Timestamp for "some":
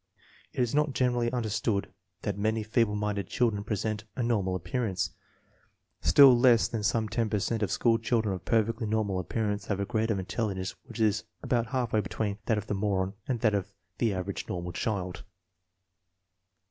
6.85-7.07